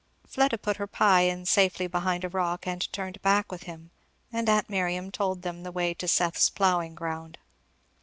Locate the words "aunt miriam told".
4.49-5.43